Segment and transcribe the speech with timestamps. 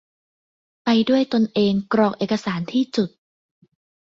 [0.83, 3.09] ไปด้วยตนเอง กรอกเอกสารที่จุด